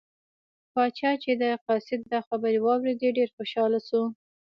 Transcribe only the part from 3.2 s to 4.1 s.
خوشحاله شو.